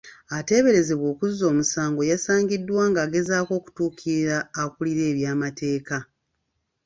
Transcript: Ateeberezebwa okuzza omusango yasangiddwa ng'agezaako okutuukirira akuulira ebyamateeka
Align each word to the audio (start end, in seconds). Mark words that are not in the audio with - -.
Ateeberezebwa 0.37 1.05
okuzza 1.13 1.43
omusango 1.51 2.01
yasangiddwa 2.11 2.81
ng'agezaako 2.91 3.51
okutuukirira 3.59 4.37
akuulira 4.61 5.03
ebyamateeka 5.11 5.97